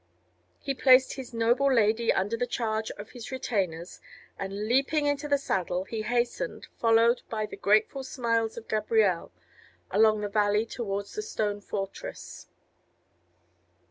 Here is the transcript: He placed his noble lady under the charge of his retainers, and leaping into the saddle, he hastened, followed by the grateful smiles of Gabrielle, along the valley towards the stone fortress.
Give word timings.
He 0.59 0.73
placed 0.73 1.13
his 1.13 1.31
noble 1.31 1.71
lady 1.71 2.11
under 2.11 2.35
the 2.35 2.47
charge 2.47 2.89
of 2.97 3.11
his 3.11 3.31
retainers, 3.31 4.01
and 4.35 4.67
leaping 4.67 5.05
into 5.05 5.27
the 5.27 5.37
saddle, 5.37 5.83
he 5.83 6.01
hastened, 6.01 6.65
followed 6.79 7.21
by 7.29 7.45
the 7.45 7.55
grateful 7.55 8.03
smiles 8.03 8.57
of 8.57 8.67
Gabrielle, 8.67 9.31
along 9.91 10.21
the 10.21 10.27
valley 10.27 10.65
towards 10.65 11.13
the 11.13 11.21
stone 11.21 11.61
fortress. 11.61 12.47